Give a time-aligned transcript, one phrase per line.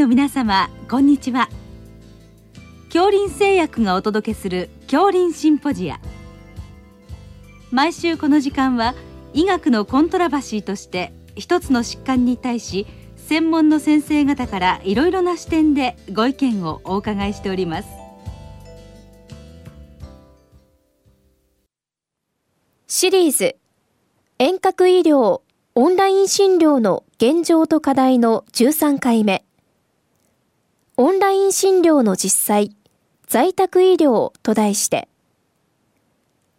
[0.00, 1.50] の皆様こんにちは。
[2.84, 6.00] 恐林製薬がお届けする恐林シンポジア。
[7.70, 8.94] 毎週この時間は
[9.34, 12.86] 医学のコントラバシーとして一つの疾患に対し
[13.18, 17.88] 専門の先生方からいろいろな視点でご意見をお伺いしております。
[22.86, 23.56] シリーズ
[24.38, 25.42] 遠隔医療
[25.74, 29.44] オンライン診療の現状と課題の13回目。
[31.02, 32.76] オンライン診療の実際、
[33.26, 35.08] 在宅医療と題して、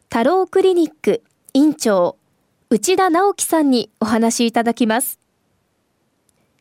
[0.09, 1.21] 太郎クリニック
[1.53, 2.17] 院長、
[2.71, 5.19] 内田直樹さんにお話しいただきます。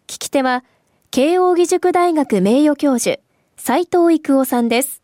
[0.07, 0.63] 聞き手は、
[1.11, 3.19] 慶應義塾大学名誉教授、
[3.57, 5.01] 斉藤育夫さんです。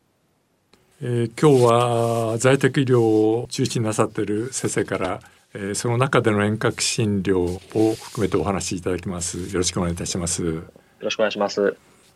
[1.00, 5.20] えー、今日は在宅医療を中心になさっている先生から、
[5.54, 9.38] えー、その中での遠隔診療を含めてお話しいただきます。
[9.38, 10.44] よろしくお願いいたします。
[10.44, 10.62] よ
[11.00, 11.74] ろしくお願いします。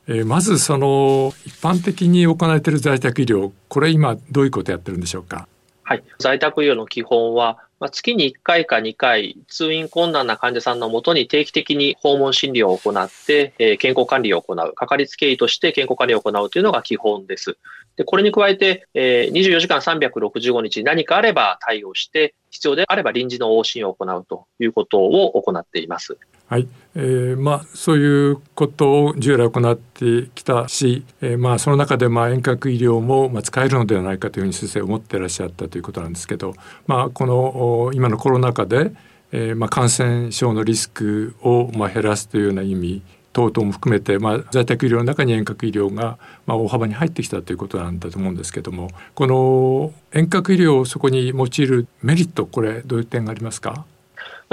[0.08, 5.46] えー、まずその一般的に行われている在宅医療これ今どういうことやってるんでしょうか？
[5.82, 17.56] はい、在宅医療の基本は、まあ、月に1回か2回、通院困難な患者さんのもとに定期的に訪問診療を行って、えー、健康管理を行う、かかりつけ医として健康管理を行うというのが基本です。
[17.96, 26.18] でこれに加えて、えー、24時間365日何かあれば対応して、必要であれば臨時の往診を行うということを行っています。
[26.48, 36.54] はい、えー、まあそういうことを従来行ってきたし、えー、まあその中でまあ遠隔医療もまあ使えるのではないかというふうに先生思っていらっしゃったということなんですけど、
[36.88, 38.92] まあこの今のコロナ禍で、
[39.30, 53.84] えー、まあ感染症のリスクをまあ減らすというような意味等々も含めて、まあ、在宅医療の中に遠隔医療が、まあ、大幅に入ってきたということなんだと思うんですけどもこの遠隔医療をそこに用いるメリットこれどういう点がありますか？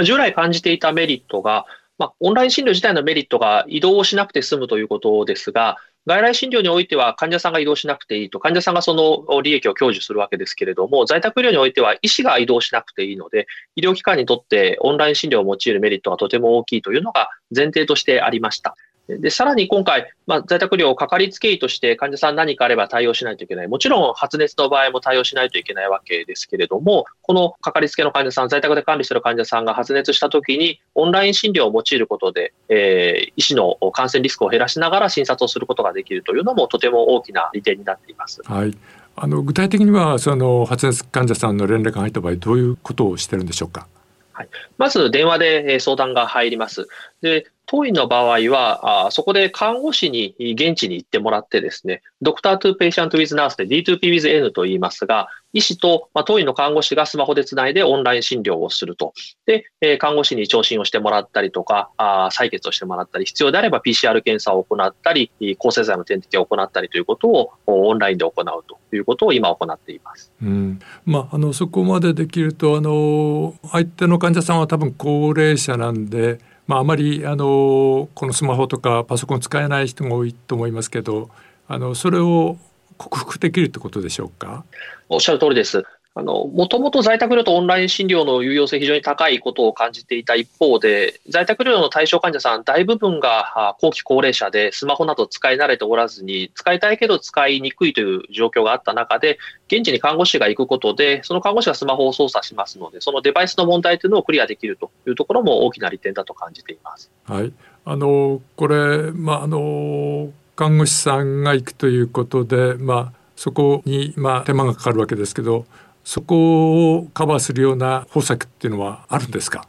[0.03, 1.66] 従来感じていたメリットが
[1.99, 5.77] まあ、オンライン診療自体のメリットが移動をしなくて済むということですが、
[6.07, 13.45] 外来診療においては患者さんが移動しなくていいと、患者さんがその利益を享受するわけですけれども、在宅医療においては医師が移動しなくていいので、
[13.75, 18.78] 医療機関にとってオンライン診療を用いるメリットがとても大きいというのが前提としてありました。
[19.07, 23.68] で、さらに今回、まあ、在宅医療かかりつけ医として患者さん何かあれば対応しないといけない。
[23.68, 38.41] もちろん発熱の場合も対応しないといけないわけですけれども、このかかりつけの患者さん、在宅で管理している患者さんが発熱したときに、オンライン診療を用いることで、えー、医師の感染リスクを減らしながら診察をすることができるというのもとても大きな利点になっています。
[38.44, 38.78] はい。
[39.16, 43.88] あの具体的にはその発熱患者さんの連絡が入った場合どういうことをしてるんでしょうか？
[44.31, 46.88] はい、まず電話で相談が入ります。
[47.22, 59.13] で当院の場合は、あそこで看護師に現地に行ってもらってですね、ドクタートゥペイシャントウィズナースで D2P with N と言いますが、医師と、まあ、当院の看護師がスマホでつないでオンライン診療をすると。
[59.45, 68.45] で、えー、看護師に聴診をしてもらったりとか、あ採血をしてもらったり、必要であれば PCR 検査を行ったり、抗生剤の点滴を行ったりということをオンラインで行う
[68.89, 70.31] ということを今行っています。
[70.41, 81.29] うん、まあ、あの、そこまでできると、あの、相手の患者さんは多分高齢者なんで、まあ、あまりあのこのスマホとかパソコン使えない人が多いと思いますけど
[81.67, 82.57] あのそれを
[82.97, 84.66] 克服できるってことでしょうか？
[85.07, 85.83] おっしゃる通りです。
[86.17, 107.11] あの、もともと在宅療とオンライン診療の有用性非常に高いことを感じていた一方で、在宅療養の対象患者さん大部分が後期高齢者でスマホなど使い慣れておらずに、使いたいけど使いにくいという状況があった中で、現地に看護師が行くことで、その看護師がスマホを操作しますので、そのデバイスの問題というのをクリアできるというところも大きな利点だと感じています。
[107.25, 107.53] はい。
[107.85, 115.66] あの、これ、まあ、あの、看護師さんが行くということで、まあ、そこに、まあ、手間がかかるわけですけど、
[116.07, 119.68] そこをカバーするような方策っていうのはあるんですか？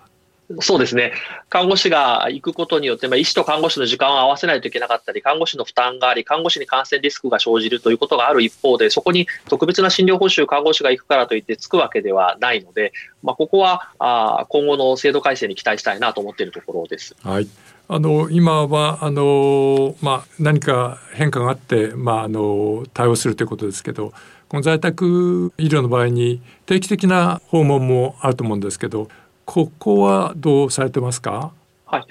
[0.61, 1.13] そうですね。
[1.49, 12.93] 看護師が行くことによって、まあ、医師と看護師の時間を合わせないといけなかったり、看護師の負担があり、看護師に感染リスクが生じるということがある一方で、そこに特別な診療報酬、看護師が行くからといってつくわけではないので、
[13.25, 17.17] まあ、ここはあ今後の制度改正に期待したいなと思っているところです。
[17.25, 17.49] はい。
[17.91, 24.13] あの今はあの、まあ、何か変化があって、まあ、あの対応するということですけど
[24.49, 29.09] この在宅医療の場合に定期的な訪問もあると思うんですけど
[29.47, 31.53] ここはどうされてますか？
[31.87, 32.05] はい。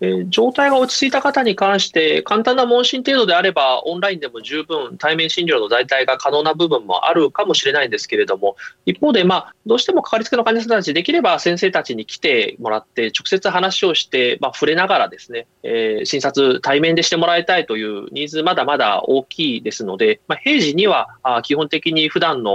[0.00, 21.08] え、状態が落ち着いた方に関して、簡単な問診程度であれば、オンラインでも十分対面診療の代替が可能な部分もあるかもしれないんですけれども、一方で、まあ、どうしてもかかりつけの患者さんたち、できれば先生たちに来てもらって、直接話をして、まあ、触れながらですね、えー、診察、対面でしてもらいたいというニーズ、まだまだ大きいですので、まあ、平時には
[21.42, 22.52] 基本的に普段の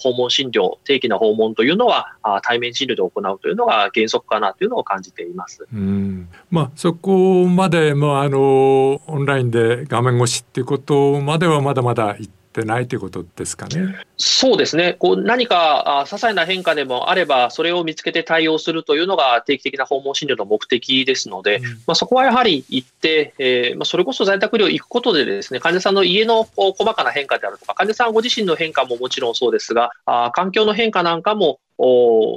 [0.00, 5.66] 訪問診療、定期な訪問というのは、対面診療で行うというのが原則かなというのを感じています。
[5.72, 14.04] うんまあそこまでもあのオンラインで画面越しっていうことまではまだまだいってないということですかね。
[14.18, 14.92] そうですね。
[14.92, 31.60] こう何かあ些細な変化でもあれば、それを見つけて対応するというのが定期的な訪問診療の目的ですので、うん、まあ、そこはやはり行って、えーまあ、それこそ在宅医療行くことでですね、患者さんの家の細かな変化であるとか、患者さんご自身の変化ももちろんそうですが、あ環境の変化なんかも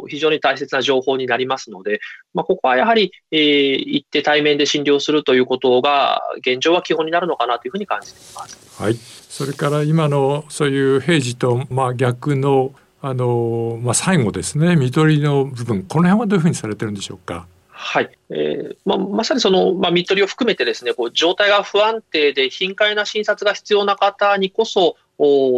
[0.08, 2.00] 非常に大切な情報になりますので、
[2.34, 8.82] まあ、ここはやはり、えー、行って対面で診療するということが現状は基本になるのかなというふうに感じています。
[8.82, 17.48] はい、それから今のそういう平時とまあ逆のあの、まあ、最後ですね見取りの部分この辺はどういうふうにされてるんでしょうか？
[17.70, 18.10] はい。
[18.32, 24.96] えー、まあ、まさにその、まあ、見取りを含めてですね、こう、状態が不安定で頻回な診察が必要な方にこそ、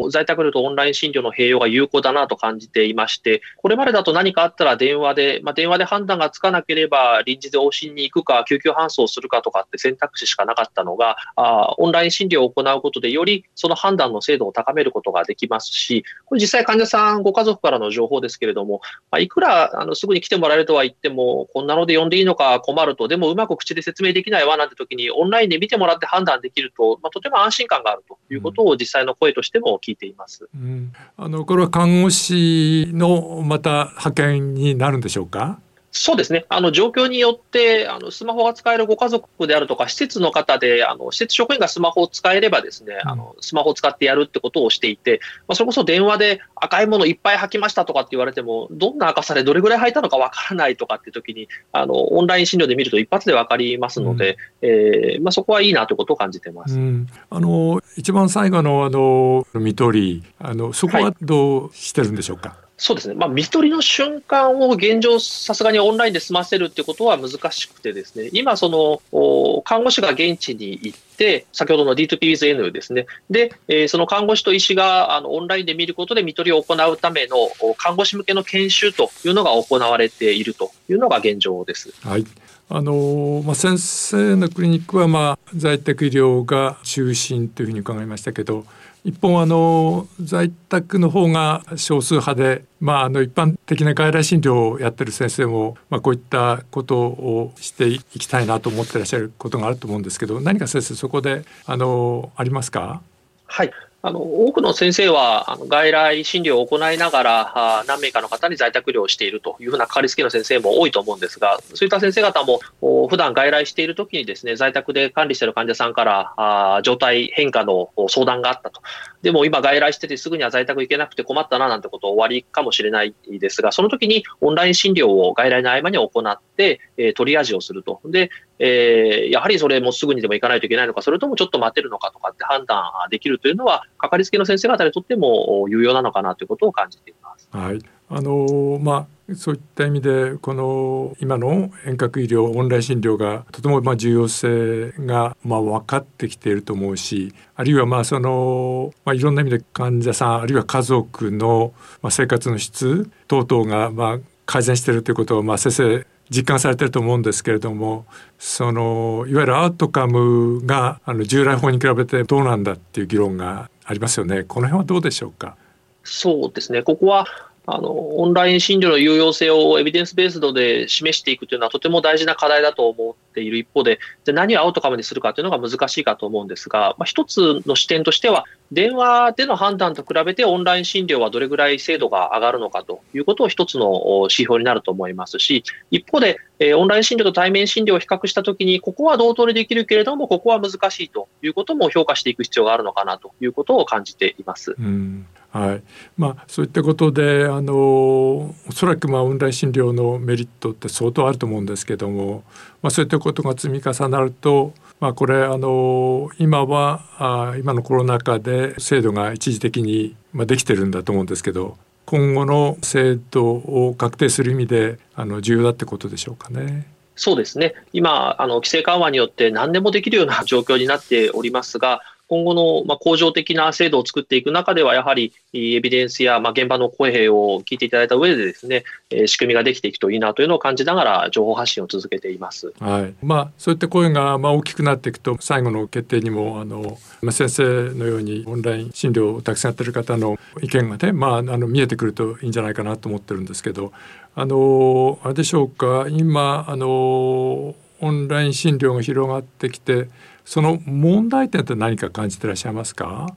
[0.10, 18.82] 在宅療とオンライン診療の併用が有効だなと感じていまして、これまでだと何かあったら電話で、まあ、電話で判断がつかなければ臨時で往診に行くか、救急搬送するかとかって選択肢しかなかったのが、あオンライン診療を行うことで、よりその判断の精度を高めることができますし、これ実際患者さん、ご家族からの情報ですけれども、
[19.12, 30.13] まあ、いくらあのすぐに来てもらえるとは言っても、こんなので呼んでいいのか困ると、でもうまく口で説明できないわなんて時に、オンラインで見てもらって判断できると、まあ、とても安心感があるということを実際の声としても聞いてい。
[30.13, 30.50] ます。
[30.54, 35.60] うん、あのこれは看護師のまた派遣になるんでしょうか？
[35.92, 36.46] そうですね。
[36.50, 56.76] あの、状況によって、あの、スマホが使えるご家族であるとか、施設の方で、あの、施設職員がスマホを使えればですね、あの、スマホを使ってやるってことをしていて、まあ、それこそ電話で赤いものいっぱい吐きましたとかって言われても、どんな赤さでどれぐらい吐いたのかわからないとかって時に、あの、オンライン診療で見ると一発でわかりますので、うん、えー、まあ、そこはいいなということを感じてます。
[56.76, 68.70] うん、あの、一番最後の、あの、見取り、あの、そこはどうしてるんでしょうか、はいそうですね、まあ、見取りの瞬間を現状、さすがにオンラインで済ませるってことは難しくてですね、今、そ
[69.12, 77.36] の看護師が現地に行って、先ほどの D2P with N ですね、で、え、その看護師と医師があのオンラインで見ることで見取りを行うための
[77.78, 81.94] 看護師向けの研修というのが行われているというのが現状です。
[82.02, 82.26] はい。
[82.72, 88.64] あのまあ、先生のクリニックは、まあ、在宅医療が中心というふうに伺いましたけど
[89.06, 103.01] 一方あの在宅の方が少数派で、まあ、あの一般的な外来診療をやってる先生も、まあ、こういったことをしていきたいなと思ってらっしゃることがあると思うんですけど何か先生そこであのありますか？
[103.46, 103.72] はい。
[104.01, 112.60] あの多くの先生はあの外来診療を行いながらあ何名かの方に在宅療をしているというふうなかかりつけの先生も多いと思うんですが、そういった先生方も
[113.07, 118.81] 普段外来しているときにですね在宅で管理している患者さんからあ状態変化の相談があったと。
[119.22, 128.00] でも今外来しててすぐには在宅行けなくて困ったななんてこと終わりかもしれないですが、その時にオンライン診療を外来の合間に行って、えー、トリアージをすると。
[128.06, 128.30] で、
[128.60, 137.50] えー、やはりそれもすぐにでも行かないといけないのか、それともちょっと待てるのかとかって判断できるというのは、かかりつけの先生方にとっても有用なのかなということを感じています。
[137.52, 137.80] はい
[138.12, 151.74] あのまあ、そういった意味でこの今の遠隔医療オンライン診療がとてもまあ重要性がまあ分かってきていると思うしあるいはまあその、まあ、いろんな意味で患者さんあるいは家族の
[152.10, 158.06] 生活の質等々がまあ改善しているということをまあ先生実感されてると思うんですけれども
[158.38, 164.44] そのいわゆるアウトカムがあの従来法に比べてどうなんだっていう議論がありますよね。
[164.44, 165.56] この辺はどうでしょうか？
[166.04, 166.83] そうですね。
[166.83, 167.26] ここは
[167.71, 194.76] あのオンライン診療の有用性をエビデンスベースドで示していくというのはとても大事な課題だと思っている一方で、じゃ何をアウトカムにするかというのが難しいかと思うんですが、まあ、一つの視点としては、電話での判断と比べてオンライン診療はどれぐらい精度が上がるのかということを一つの指標になると思いますし、一方で、えオンライン診療と対面診療を比較したときに、ここは同等にできるけれども、ここは難しいということも評価していく必要があるのかなということを感じています。
[194.78, 195.84] うんはい
[196.16, 202.44] まあ、そういったことであのおそらくまあオンライン診療のメリットって相当あると思うんですけども、
[202.84, 216.86] まあ、そういったことが積み重なると、まあ、これあの今はあ今のコロナ禍で制度が一時的に、まあ、できてるんだと思うんですけど今後の制度を確定する意味であの重要だってことでしょうかね。
[217.16, 232.71] そうですね今あの規制緩和によって何でもできるような状況になっておりますが今後の、まあ、向上的な制度を作っていく中では、やはりエビデンスや、まあ、現場の声を聞いていただいた上でですね、えー、仕組みができていくといいなというのを感じながら、情報発信を続けています。
[232.80, 243.92] はいまあ、そういった声が、まあ、大きくなっていくと、最後の決定にも、あのま、先生のようにオンライン診療をたくさんやってる方の意見がね、まあ、あの見えてくるといいんじゃないかなと思ってるんですけど、
[244.36, 250.09] あのあれでしょうか、今、あのオンライン診療が広がってきて
[250.50, 253.28] その問題点って何か感じてらっしゃいますか？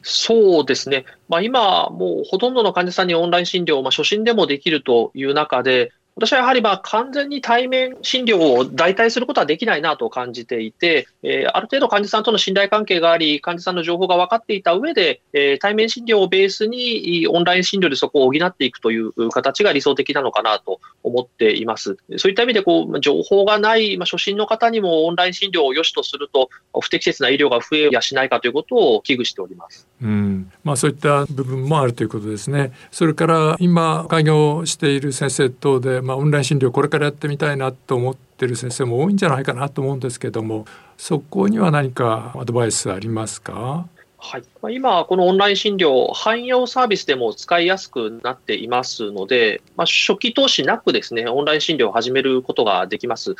[0.00, 21.98] そうですね、まあ、今、もうほとんどの患者さんにオンライン診療、まあ、初診でもできるという中で、私はやはりまあ完全に対面診療を代替することはできないなと感じていて、えー、ある程度患者さんとの信頼関係があり、患者さんの情報が分かっていた上で、えー、対面診療をベースにオンライン診療でそこを補っていくという形が理想的なのかなと思っています。
[22.16, 26.48] そういった意味でこう、情報がない、まあ、初診の方にもオンライン診療を良しとすると、
[26.80, 29.86] 不適切な医療が増えやしないかということを危惧しております。
[30.02, 32.72] うんまあ、そういった部分もあるということですね。
[32.90, 40.64] それから今開業している先生等で、まあ、オンライン診療これからやってみたいなと思ってる先生も多いんじゃないかなと思うんですけども
[40.96, 43.86] そこには何かアドバイスありますか？
[44.18, 53.36] はい、今、このオンライン診療、汎用サービスでも使いやすくなっていますので、まあ、初期投資なくですね、オンライン診療を始めることができます。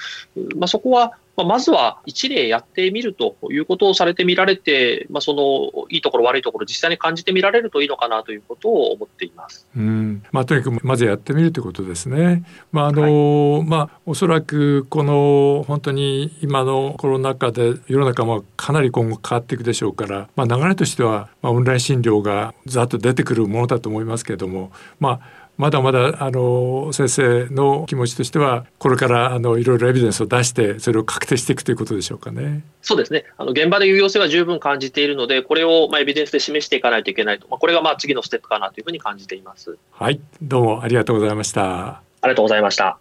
[0.55, 9.67] まあ、そこはまあ、まずは一例やってみるということをされてみられて、まあ、そのいいところ、悪いところ、実際に感じてみられるといいのかなということを思っています。
[9.77, 12.45] うんまあ、とにかくまずやってみるということですね。
[12.73, 32.63] まああの、はい、まあ、おそらくこの本当に今のコロナ禍で世の中もかなり今後変わっていくでしょうから、まあ、流れとしては、まあ、オンライン診療がざっと出てくるものだと思いますけれども、まあまだまだあの先生の気持ちとしてはこれからあのいろいろエビデンスを出してそれを確定していくということでしょうかね。
[32.83, 39.79] そうですねあの現場で有用性は十分感じているのでこれをまあエビデンスで示していかないといけないと、まあ、これがまあ次のステップかなというふうに感じています。
[39.93, 41.87] はいどうもありがとうございました。
[41.87, 42.99] ありがとうございました。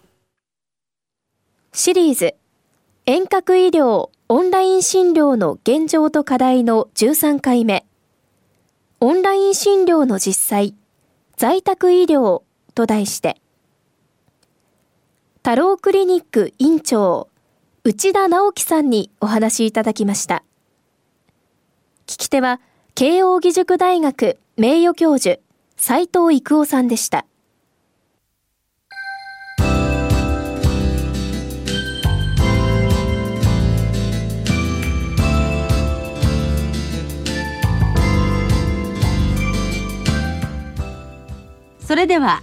[1.72, 2.34] シリーズ
[3.04, 7.84] 遠隔医療オンライン診療の現状と課題の13回目
[8.98, 10.74] オンライン診療の実際
[11.36, 12.45] 在宅医療
[12.76, 13.40] と題して、
[15.38, 17.28] 太郎クリニック院長、
[17.84, 20.44] 内田直樹さんにお話しいただきました。
[22.06, 22.60] 聞き手は、
[22.94, 25.40] 慶應義塾大学名誉教授、
[25.76, 27.24] 斉藤育夫さんでした。
[41.80, 42.42] それでは